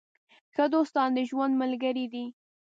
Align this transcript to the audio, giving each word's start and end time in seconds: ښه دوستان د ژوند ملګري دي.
ښه 0.53 0.65
دوستان 0.73 1.09
د 1.13 1.19
ژوند 1.29 1.53
ملګري 1.61 2.05
دي. 2.13 2.25